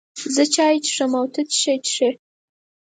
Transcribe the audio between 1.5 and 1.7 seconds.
څه